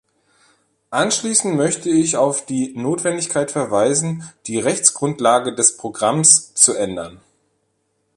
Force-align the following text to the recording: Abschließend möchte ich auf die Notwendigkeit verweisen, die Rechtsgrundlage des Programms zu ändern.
Abschließend 0.89 1.55
möchte 1.55 1.91
ich 1.91 2.17
auf 2.17 2.43
die 2.47 2.75
Notwendigkeit 2.75 3.51
verweisen, 3.51 4.27
die 4.47 4.57
Rechtsgrundlage 4.57 5.53
des 5.53 5.77
Programms 5.77 6.55
zu 6.55 6.73
ändern. 6.73 7.19